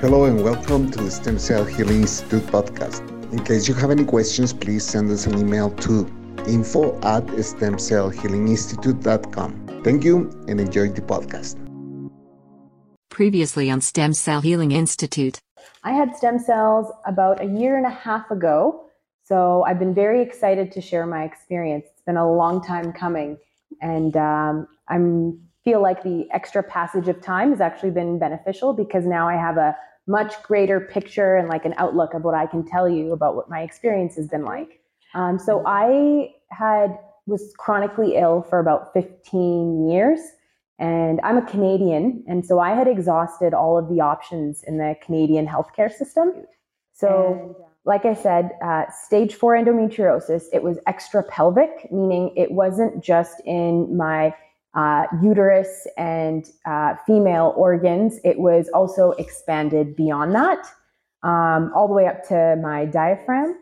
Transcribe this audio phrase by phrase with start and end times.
[0.00, 3.00] Hello and welcome to the Stem Cell Healing Institute podcast.
[3.32, 6.06] In case you have any questions, please send us an email to
[6.46, 9.82] info at stemcellhealinginstitute.com.
[9.82, 11.56] Thank you and enjoy the podcast.
[13.08, 15.40] Previously on Stem Cell Healing Institute.
[15.82, 18.84] I had stem cells about a year and a half ago,
[19.24, 21.86] so I've been very excited to share my experience.
[21.92, 23.36] It's been a long time coming,
[23.82, 29.04] and um, I'm feel like the extra passage of time has actually been beneficial because
[29.04, 29.76] now I have a
[30.08, 33.48] much greater picture and like an outlook of what I can tell you about what
[33.48, 34.80] my experience has been like.
[35.14, 40.18] Um, so I had was chronically ill for about 15 years
[40.78, 44.96] and I'm a Canadian and so I had exhausted all of the options in the
[45.02, 46.32] Canadian healthcare system.
[46.94, 53.04] So like I said, uh, stage four endometriosis, it was extra pelvic, meaning it wasn't
[53.04, 54.34] just in my
[54.74, 58.18] uh, uterus and uh, female organs.
[58.24, 60.66] It was also expanded beyond that,
[61.22, 63.56] um, all the way up to my diaphragm.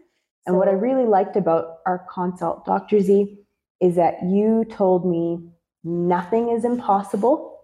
[0.47, 3.01] And what I really liked about our consult, Dr.
[3.01, 3.39] Z,
[3.81, 5.39] is that you told me
[5.85, 7.61] nothing is impossible.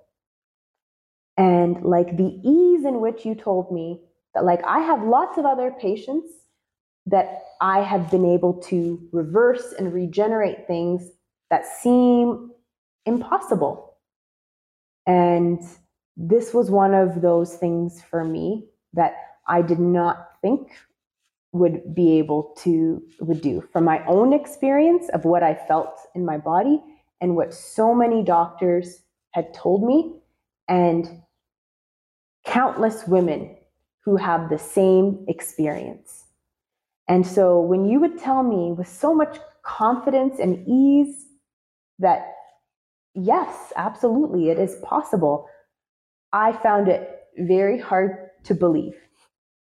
[1.36, 4.00] And like the ease in which you told me
[4.34, 6.28] that, like, I have lots of other patients
[7.06, 11.10] that I have been able to reverse and regenerate things
[11.50, 12.51] that seem
[13.06, 13.96] impossible.
[15.06, 15.60] And
[16.16, 19.14] this was one of those things for me that
[19.46, 20.70] I did not think
[21.52, 26.24] would be able to would do from my own experience of what I felt in
[26.24, 26.82] my body
[27.20, 30.14] and what so many doctors had told me
[30.68, 31.22] and
[32.44, 33.56] countless women
[34.04, 36.24] who have the same experience.
[37.08, 41.26] And so when you would tell me with so much confidence and ease
[41.98, 42.34] that
[43.14, 45.48] yes, absolutely, it is possible.
[46.32, 48.94] I found it very hard to believe.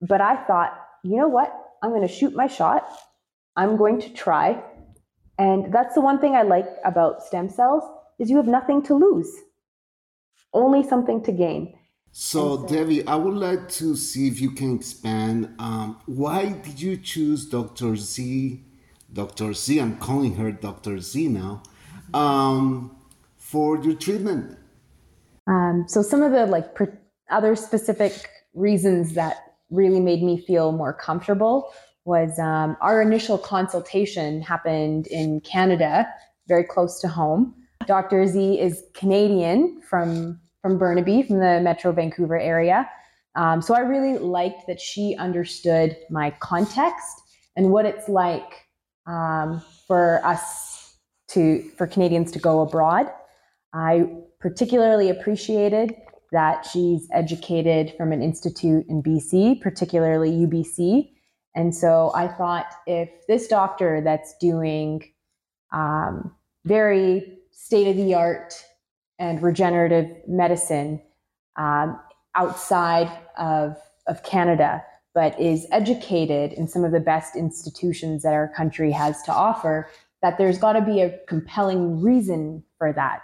[0.00, 1.52] But I thought, you know what?
[1.82, 2.86] I'm going to shoot my shot.
[3.56, 4.62] I'm going to try.
[5.38, 7.84] And that's the one thing I like about stem cells
[8.18, 9.30] is you have nothing to lose.
[10.52, 11.74] Only something to gain.
[12.12, 15.54] So, so Debbie, I would like to see if you can expand.
[15.58, 17.96] Um, why did you choose Dr.
[17.96, 18.64] Z?
[19.12, 19.52] Dr.
[19.52, 21.00] Z, I'm calling her Dr.
[21.00, 21.62] Z now.
[22.12, 22.96] Um,
[23.44, 24.56] for your treatment?
[25.46, 26.76] Um, so some of the like
[27.30, 29.36] other specific reasons that
[29.70, 31.72] really made me feel more comfortable
[32.06, 36.06] was um, our initial consultation happened in Canada,
[36.48, 37.54] very close to home.
[37.86, 38.26] Dr.
[38.26, 42.88] Z is Canadian from from Burnaby, from the Metro Vancouver area.
[43.36, 47.20] Um, so I really liked that she understood my context
[47.56, 48.66] and what it's like
[49.06, 50.96] um, for us
[51.28, 53.10] to for Canadians to go abroad.
[53.74, 54.06] I
[54.38, 55.94] particularly appreciated
[56.30, 61.10] that she's educated from an institute in BC, particularly UBC.
[61.54, 65.02] And so I thought if this doctor that's doing
[65.72, 68.54] um, very state of the art
[69.18, 71.02] and regenerative medicine
[71.56, 71.98] um,
[72.34, 78.48] outside of, of Canada, but is educated in some of the best institutions that our
[78.48, 79.88] country has to offer,
[80.22, 83.22] that there's got to be a compelling reason for that.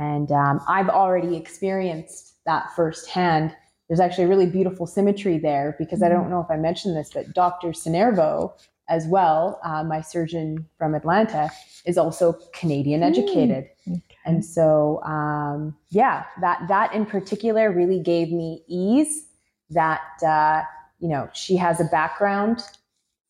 [0.00, 3.54] And um, I've already experienced that firsthand.
[3.86, 6.30] There's actually a really beautiful symmetry there because I don't mm-hmm.
[6.30, 7.68] know if I mentioned this, but Dr.
[7.68, 8.52] Sinervo,
[8.88, 11.50] as well, uh, my surgeon from Atlanta,
[11.84, 13.68] is also Canadian educated.
[13.86, 14.16] Mm, okay.
[14.24, 19.26] And so, um, yeah, that that in particular really gave me ease.
[19.68, 20.62] That uh,
[20.98, 22.62] you know, she has a background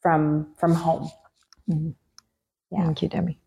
[0.00, 1.10] from from home.
[1.68, 1.90] Mm-hmm.
[2.70, 2.84] Yeah.
[2.84, 3.38] Thank you, Debbie.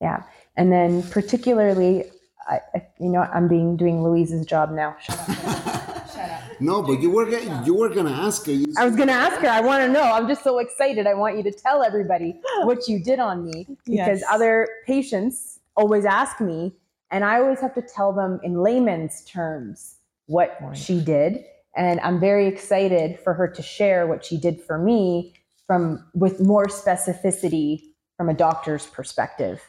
[0.00, 0.24] Yeah,
[0.56, 2.04] and then particularly,
[2.48, 2.60] I,
[2.98, 4.96] you know, I'm being doing Louise's job now.
[5.00, 5.26] Shut up.
[6.14, 6.42] Shut up.
[6.60, 8.52] No, but you were gonna, you were gonna ask her.
[8.52, 9.48] You I was gonna ask her.
[9.48, 10.02] I want to know.
[10.02, 11.06] I'm just so excited.
[11.06, 14.24] I want you to tell everybody what you did on me because yes.
[14.30, 16.72] other patients always ask me,
[17.10, 19.96] and I always have to tell them in layman's terms
[20.26, 20.76] what right.
[20.76, 21.44] she did.
[21.76, 25.34] And I'm very excited for her to share what she did for me
[25.66, 27.82] from with more specificity
[28.16, 29.60] from a doctor's perspective.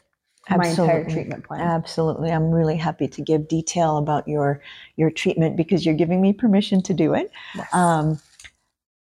[0.50, 0.78] Absolutely.
[0.78, 1.62] my entire treatment plan.
[1.62, 2.32] Absolutely.
[2.32, 4.62] I'm really happy to give detail about your
[4.96, 7.32] your treatment because you're giving me permission to do it.
[7.56, 7.74] Yes.
[7.74, 8.20] Um,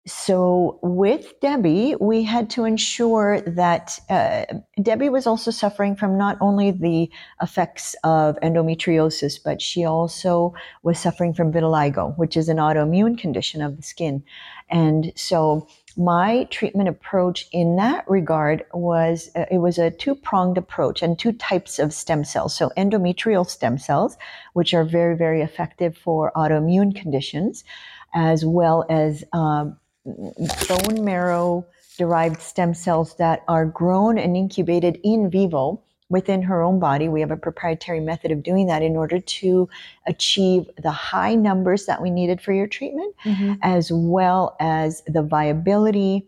[0.07, 4.45] so with Debbie, we had to ensure that uh,
[4.81, 7.11] Debbie was also suffering from not only the
[7.41, 13.61] effects of endometriosis, but she also was suffering from vitiligo, which is an autoimmune condition
[13.61, 14.23] of the skin.
[14.69, 15.67] And so
[15.97, 21.17] my treatment approach in that regard was uh, it was a two pronged approach and
[21.17, 22.55] two types of stem cells.
[22.55, 24.15] So endometrial stem cells,
[24.53, 27.63] which are very very effective for autoimmune conditions.
[28.13, 31.65] as well as um, bone marrow
[31.97, 37.09] derived stem cells that are grown and incubated in vivo within her own body.
[37.09, 39.69] We have a proprietary method of doing that in order to
[40.05, 43.53] achieve the high numbers that we needed for your treatment, mm-hmm.
[43.61, 46.27] as well as the viability.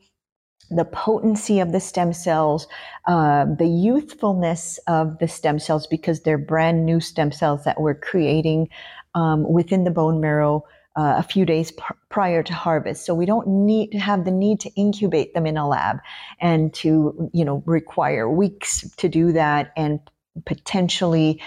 [0.72, 2.68] The potency of the stem cells,
[3.08, 7.96] uh, the youthfulness of the stem cells, because they're brand new stem cells that we're
[7.96, 8.70] creating
[9.16, 10.64] um, within the bone marrow
[11.00, 13.06] uh, a few days pr- prior to harvest.
[13.06, 16.00] So we don't need to have the need to incubate them in a lab
[16.42, 20.02] and to, you know, require weeks to do that and
[20.46, 21.42] potentially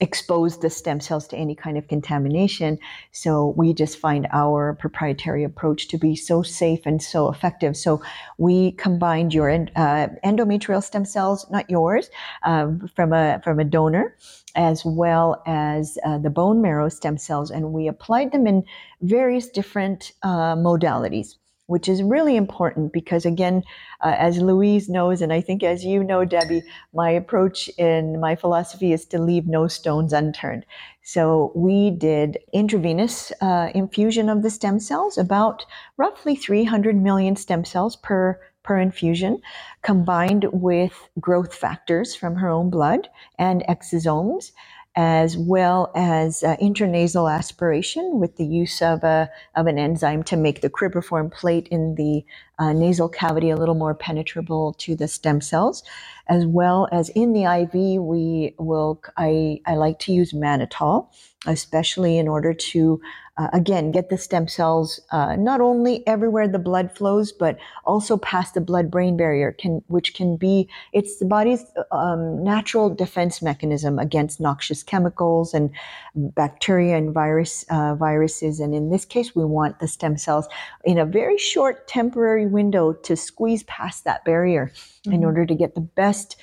[0.00, 2.78] expose the stem cells to any kind of contamination.
[3.12, 7.76] So we just find our proprietary approach to be so safe and so effective.
[7.76, 8.02] So
[8.38, 12.10] we combined your uh, endometrial stem cells, not yours,
[12.44, 14.16] um, from a from a donor,
[14.54, 18.64] as well as uh, the bone marrow stem cells, and we applied them in
[19.02, 23.62] various different uh, modalities which is really important because, again,
[24.00, 26.62] uh, as Louise knows, and I think as you know, Debbie,
[26.94, 30.64] my approach and my philosophy is to leave no stones unturned.
[31.02, 35.64] So we did intravenous uh, infusion of the stem cells, about
[35.96, 39.40] roughly 300 million stem cells per per infusion,
[39.82, 43.08] combined with growth factors from her own blood
[43.38, 44.50] and exosomes
[44.96, 50.36] as well as uh, intranasal aspiration with the use of, a, of an enzyme to
[50.36, 52.24] make the cribriform plate in the
[52.58, 55.82] uh, nasal cavity a little more penetrable to the stem cells,
[56.28, 61.08] as well as in the IV, we will, I, I like to use mannitol,
[61.46, 63.00] especially in order to
[63.38, 68.16] uh, again, get the stem cells uh, not only everywhere the blood flows, but also
[68.16, 73.98] past the blood-brain barrier, can, which can be it's the body's um, natural defense mechanism
[73.98, 75.70] against noxious chemicals and
[76.14, 78.58] bacteria and virus uh, viruses.
[78.58, 80.48] And in this case, we want the stem cells
[80.84, 85.12] in a very short temporary window to squeeze past that barrier mm-hmm.
[85.12, 86.36] in order to get the best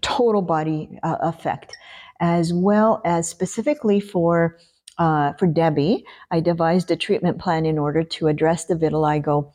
[0.00, 1.76] total body uh, effect,
[2.20, 4.58] as well as specifically for
[4.98, 9.52] uh, for Debbie, I devised a treatment plan in order to address the vitiligo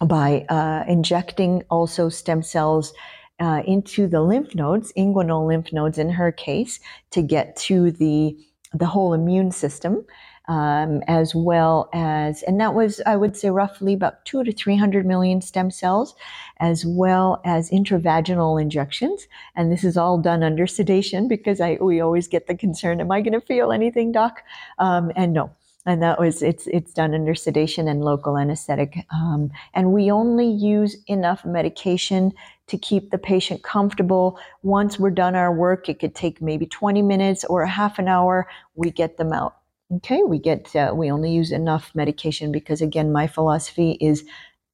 [0.00, 2.92] by uh, injecting also stem cells
[3.40, 6.78] uh, into the lymph nodes, inguinal lymph nodes in her case,
[7.10, 8.36] to get to the
[8.72, 10.04] the whole immune system
[10.48, 15.04] um, as well as, and that was, I would say, roughly about two to 300
[15.04, 16.14] million stem cells,
[16.60, 19.26] as well as intravaginal injections.
[19.56, 23.10] And this is all done under sedation because I, we always get the concern, am
[23.10, 24.42] I going to feel anything, doc?
[24.78, 25.50] Um, and no.
[25.88, 30.50] And that was it's it's done under sedation and local anesthetic, um, and we only
[30.50, 32.32] use enough medication
[32.66, 34.36] to keep the patient comfortable.
[34.64, 38.08] Once we're done our work, it could take maybe 20 minutes or a half an
[38.08, 38.48] hour.
[38.74, 39.58] We get them out
[39.92, 44.24] okay we get uh, we only use enough medication because again my philosophy is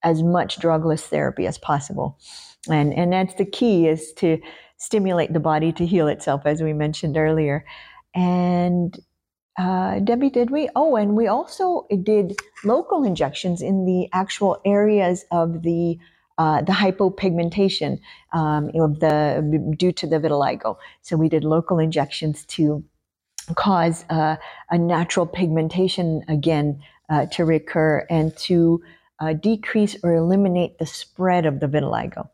[0.03, 2.19] as much drugless therapy as possible
[2.69, 4.39] and and that's the key is to
[4.79, 7.65] stimulate the body to heal itself as we mentioned earlier
[8.15, 8.99] and
[9.59, 10.69] uh, Debbie, did we?
[10.75, 12.35] Oh, and we also did
[12.65, 15.99] local injections in the actual areas of the
[16.39, 18.01] uh, the hypopigmentation
[18.33, 20.77] um, of the due to the vitiligo.
[21.03, 22.83] So we did local injections to
[23.55, 24.37] cause uh,
[24.71, 28.83] a natural pigmentation again uh, to recur and to
[29.21, 32.29] uh, decrease or eliminate the spread of the vitiligo.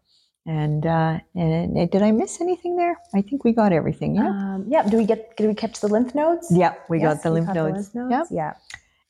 [0.47, 2.97] And, uh, and did I miss anything there?
[3.15, 4.15] I think we got everything.
[4.17, 4.29] Yeah.
[4.29, 4.83] Um, yeah.
[4.83, 5.37] Do we get?
[5.37, 6.49] Did we catch the lymph nodes?
[6.50, 7.91] Yeah, we yes, got the lymph nodes.
[7.91, 8.31] the lymph nodes.
[8.33, 8.55] Yeah.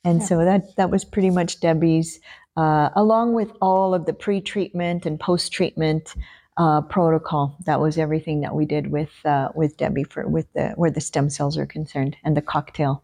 [0.03, 0.25] And yeah.
[0.25, 2.19] so that that was pretty much Debbie's,
[2.57, 6.13] uh, along with all of the pre-treatment and post-treatment
[6.59, 7.55] uh, protocol.
[7.65, 11.01] That was everything that we did with uh, with Debbie for with the where the
[11.01, 13.01] stem cells are concerned and the cocktail.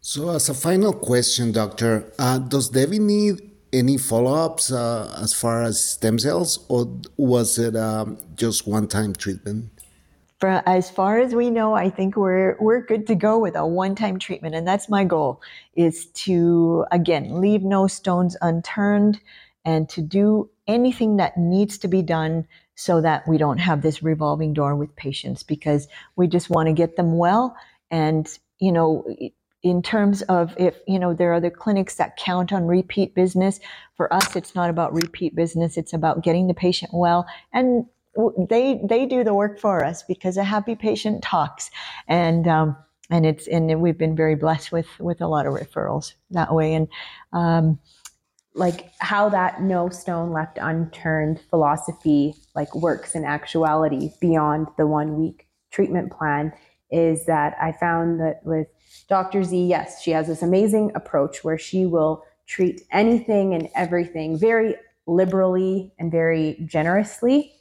[0.00, 5.62] So, as a final question, doctor, uh, does Debbie need any follow-ups uh, as far
[5.62, 9.70] as stem cells, or was it um, just one-time treatment?
[10.38, 13.66] For, as far as we know, I think we're we're good to go with a
[13.66, 15.40] one-time treatment, and that's my goal:
[15.74, 19.20] is to again leave no stones unturned,
[19.64, 24.02] and to do anything that needs to be done so that we don't have this
[24.02, 27.56] revolving door with patients because we just want to get them well.
[27.90, 28.28] And,
[28.58, 29.06] you know,
[29.62, 33.60] in terms of if, you know, there are other clinics that count on repeat business.
[33.96, 35.76] For us, it's not about repeat business.
[35.76, 37.26] It's about getting the patient well.
[37.52, 37.86] And
[38.48, 41.70] they, they do the work for us because a happy patient talks.
[42.08, 42.76] And, um,
[43.10, 46.74] and it's, and we've been very blessed with, with a lot of referrals that way.
[46.74, 46.88] And,
[47.32, 47.78] um,
[48.54, 55.18] like how that no stone left unturned philosophy like works in actuality beyond the one
[55.18, 56.52] week treatment plan
[56.90, 58.68] is that I found that with
[59.08, 59.42] Dr.
[59.42, 64.76] Z, yes, she has this amazing approach where she will treat anything and everything very
[65.06, 67.52] liberally and very generously.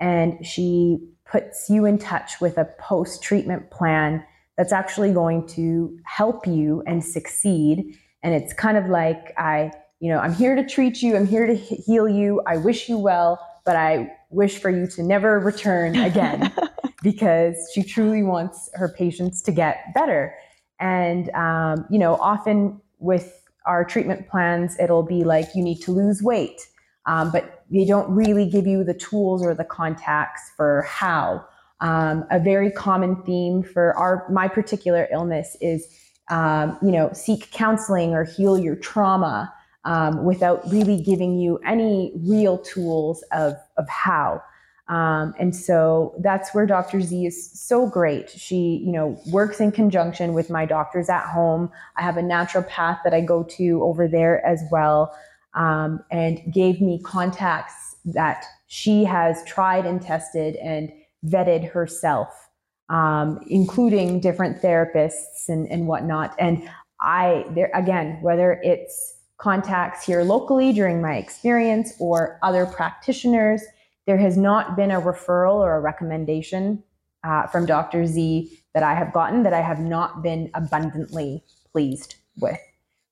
[0.00, 4.24] And she puts you in touch with a post treatment plan
[4.56, 7.96] that's actually going to help you and succeed.
[8.22, 11.46] And it's kind of like, I, you know, I'm here to treat you, I'm here
[11.46, 15.96] to heal you, I wish you well, but I wish for you to never return
[15.96, 16.52] again
[17.02, 20.34] because she truly wants her patients to get better.
[20.80, 25.92] And, um, you know, often with our treatment plans, it'll be like you need to
[25.92, 26.60] lose weight,
[27.06, 31.44] um, but they don't really give you the tools or the contacts for how.
[31.80, 35.86] Um, a very common theme for our my particular illness is,
[36.28, 39.52] um, you know, seek counseling or heal your trauma
[39.84, 44.42] um, without really giving you any real tools of of how.
[44.88, 47.02] Um, and so that's where Dr.
[47.02, 48.30] Z is so great.
[48.30, 51.70] She, you know, works in conjunction with my doctors at home.
[51.96, 55.14] I have a naturopath that I go to over there as well,
[55.54, 60.90] um, and gave me contacts that she has tried and tested and
[61.26, 62.48] vetted herself,
[62.88, 66.34] um, including different therapists and, and whatnot.
[66.38, 66.68] And
[67.00, 73.62] I, there again, whether it's contacts here locally during my experience or other practitioners
[74.08, 76.82] there has not been a referral or a recommendation
[77.24, 78.06] uh, from Dr.
[78.06, 82.58] Z that I have gotten that I have not been abundantly pleased with.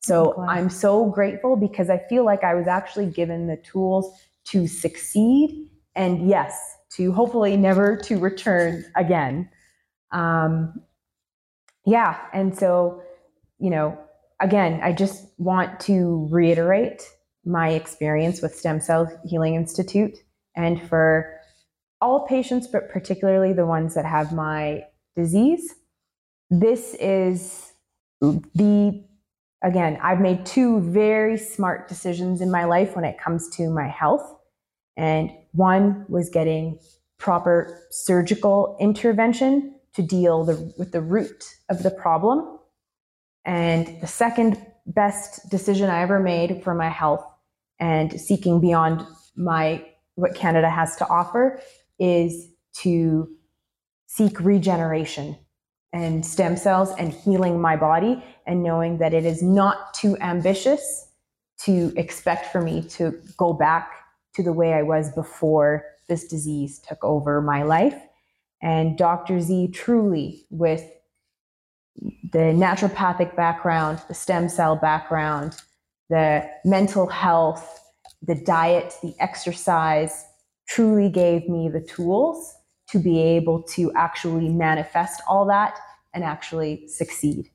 [0.01, 4.67] So I'm so grateful because I feel like I was actually given the tools to
[4.67, 9.51] succeed and yes, to hopefully never to return again.
[10.13, 10.81] Um,
[11.85, 13.03] yeah, and so,
[13.59, 13.99] you know,
[14.41, 17.03] again, I just want to reiterate
[17.45, 20.17] my experience with Stem Cell Healing Institute
[20.55, 21.39] and for
[22.01, 25.75] all patients, but particularly the ones that have my disease,
[26.51, 27.73] this is
[28.21, 29.05] the,
[29.63, 33.89] again, I've made two very smart decisions in my life when it comes to my
[33.89, 34.35] health.
[34.97, 36.79] And one was getting
[37.19, 42.59] proper surgical intervention to deal the, with the root of the problem.
[43.47, 47.25] And the second best decision I ever made for my health
[47.79, 49.85] and seeking beyond my
[50.17, 51.61] what Canada has to offer
[51.99, 53.29] is to
[54.07, 55.37] seek regeneration
[55.93, 61.09] and stem cells and healing my body and knowing that it is not too ambitious
[61.59, 63.93] to expect for me to go back
[64.35, 67.99] to the way I was before this disease took over my life.
[68.63, 69.41] And Dr.
[69.41, 70.85] Z truly, with
[72.33, 75.57] the naturopathic background, the stem cell background,
[76.09, 77.81] the mental health,
[78.23, 80.25] the diet, the exercise
[80.69, 82.55] truly gave me the tools
[82.89, 85.79] to be able to actually manifest all that
[86.15, 87.51] and actually succeed.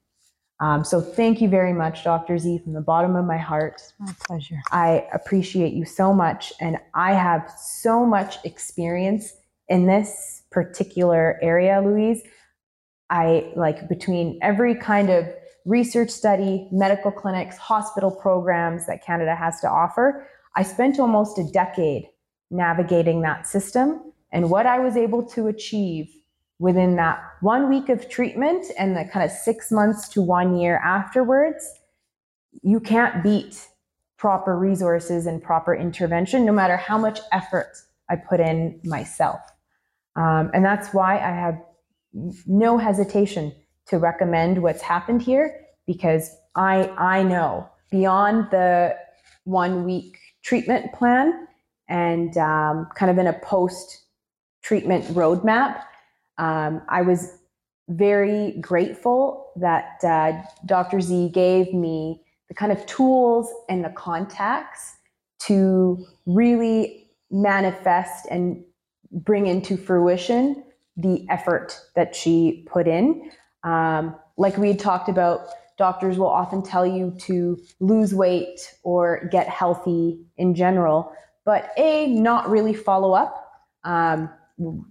[0.60, 2.38] Um, so thank you very much, Dr.
[2.38, 3.82] Z, from the bottom of my heart.
[4.00, 4.62] My pleasure.
[4.72, 6.54] I appreciate you so much.
[6.60, 9.34] And I have so much experience
[9.70, 12.22] in this particular area, Louise.
[13.12, 15.28] I like between every kind of
[15.66, 20.28] research study, medical clinics, hospital programs that Canada has to offer.
[20.56, 22.08] I spent almost a decade
[22.50, 26.10] navigating that system and what I was able to achieve
[26.58, 30.78] within that one week of treatment and the kind of six months to one year
[30.78, 31.70] afterwards,
[32.62, 33.68] you can't beat
[34.18, 37.72] proper resources and proper intervention, no matter how much effort
[38.10, 39.42] I put in myself.
[40.16, 41.60] Um, and that's why I have
[42.14, 43.54] no hesitation
[43.88, 48.96] to recommend what's happened here because I I know beyond the
[49.44, 51.48] one week treatment plan
[51.88, 54.06] and um, kind of in a post
[54.62, 55.84] treatment roadmap.
[56.38, 57.38] Um, I was
[57.90, 61.02] very grateful that uh, Dr.
[61.02, 64.96] Z gave me the kind of tools and the contacts
[65.40, 68.64] to really manifest and
[69.12, 70.64] bring into fruition
[70.98, 73.32] the effort that she put in.
[73.64, 79.28] Um, like we had talked about, doctors will often tell you to lose weight or
[79.32, 81.12] get healthy in general,
[81.46, 83.52] but A, not really follow up.
[83.84, 84.30] Um,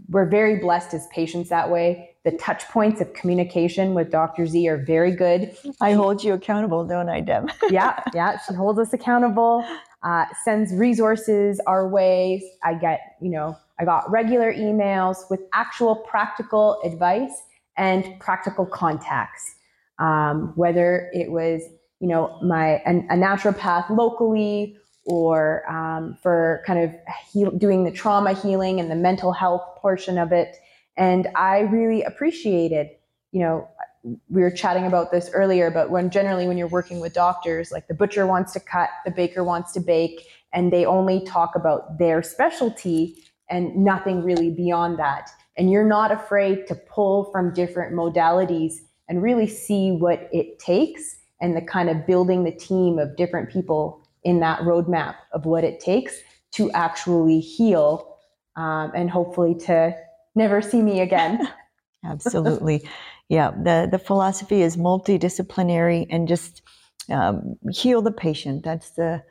[0.09, 2.11] we're very blessed as patients that way.
[2.25, 4.47] The touch points of communication with Dr.
[4.47, 5.57] Z are very good.
[5.81, 7.51] I hold you accountable, don't I, Deb?
[7.71, 8.39] yeah, yeah.
[8.47, 9.65] She holds us accountable,
[10.03, 12.43] uh, sends resources our way.
[12.65, 17.33] I get, you know, I got regular emails with actual practical advice
[17.77, 19.55] and practical contacts.
[19.99, 21.63] Um, whether it was
[22.01, 26.95] you know my a, a naturopath locally or um, for kind of
[27.33, 30.57] heal, doing the trauma healing and the mental health portion of it.
[30.97, 32.89] And i really appreciated
[33.33, 33.69] you know
[34.03, 37.87] we were chatting about this earlier, but when generally when you're working with doctors, like
[37.87, 41.99] the butcher wants to cut, the baker wants to bake, and they only talk about
[41.99, 45.31] their specialty and nothing really beyond that.
[45.57, 48.75] And you're not afraid to pull from different modalities
[49.09, 53.51] and really see what it takes and the kind of building the team of different
[53.51, 56.15] people in that roadmap of what it takes
[56.53, 58.19] to actually heal
[58.57, 59.95] um, and hopefully to
[60.35, 61.49] never see me again.
[62.05, 62.89] Absolutely.
[63.29, 63.51] yeah.
[63.51, 66.63] The, the philosophy is multidisciplinary and just
[67.11, 68.63] um, heal the patient.
[68.63, 69.23] That's the,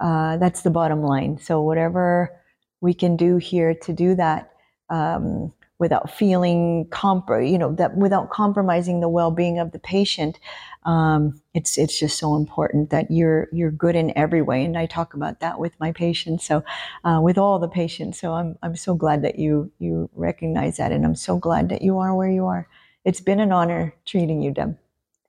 [0.00, 1.38] uh, that's the bottom line.
[1.38, 2.39] So whatever
[2.80, 4.50] we can do here to do that,
[4.88, 10.38] um, without feeling comp you know that without compromising the well-being of the patient
[10.84, 14.64] um, it's it's just so important that you're you're good in every way.
[14.64, 16.64] And I talk about that with my patients so
[17.04, 18.18] uh, with all the patients.
[18.18, 21.82] So I'm I'm so glad that you you recognize that and I'm so glad that
[21.82, 22.66] you are where you are.
[23.04, 24.78] It's been an honor treating you Deb.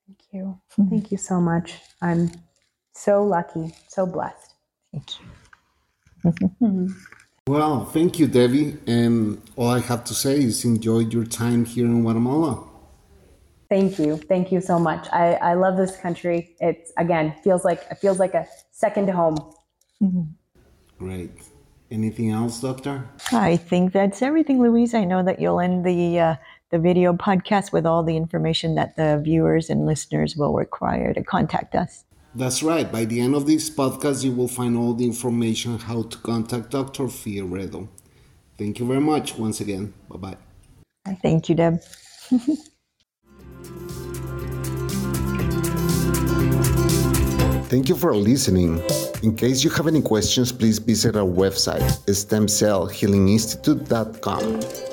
[0.07, 0.59] Thank you.
[0.89, 1.73] Thank you so much.
[2.01, 2.31] I'm
[2.93, 4.53] so lucky so blessed.
[4.91, 5.19] Thank
[6.63, 6.95] you
[7.47, 8.77] Well, thank you, Debbie.
[8.85, 12.63] And all I have to say is enjoy your time here in Guatemala.
[13.67, 14.17] Thank you.
[14.17, 15.07] Thank you so much.
[15.11, 16.55] I, I love this country.
[16.59, 19.37] It's again feels like it feels like a second home.
[20.01, 20.23] Mm-hmm.
[20.99, 21.31] Great.
[21.89, 23.09] Anything else, Doctor?
[23.31, 24.93] I think that's everything, Louise.
[24.93, 26.35] I know that you'll end the uh,
[26.69, 31.23] the video podcast with all the information that the viewers and listeners will require to
[31.23, 32.03] contact us.
[32.33, 32.89] That's right.
[32.89, 36.69] By the end of this podcast, you will find all the information how to contact
[36.69, 37.05] Dr.
[37.05, 37.89] Figueredo.
[38.57, 39.93] Thank you very much once again.
[40.09, 40.37] Bye bye.
[41.21, 41.81] Thank you, Deb.
[47.71, 48.81] Thank you for listening.
[49.23, 54.90] In case you have any questions, please visit our website, stemcellhealinginstitute.com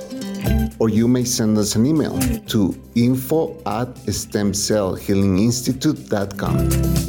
[0.78, 6.56] or you may send us an email to info at stemcellhealinginstitute.com.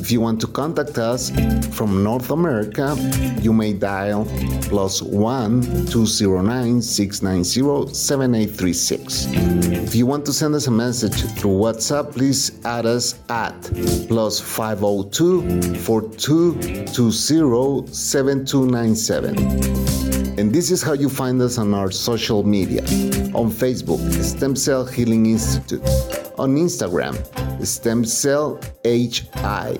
[0.02, 1.30] If you want to contact us
[1.76, 2.96] from North America,
[3.42, 4.26] you may dial
[4.64, 9.28] plus 1 209 690 7836.
[9.90, 13.56] If you want to send us a message through WhatsApp, please add us at
[14.08, 20.09] plus 502 4220 7297.
[20.40, 22.82] And this is how you find us on our social media.
[23.36, 25.84] On Facebook, Stem Cell Healing Institute.
[26.40, 27.14] On Instagram,
[27.66, 29.76] Stem Cell HI.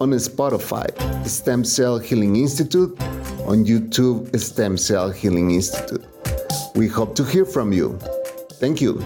[0.00, 0.88] On Spotify,
[1.24, 3.00] Stem Cell Healing Institute.
[3.46, 6.04] On YouTube, Stem Cell Healing Institute.
[6.74, 7.96] We hope to hear from you.
[8.54, 9.00] Thank you.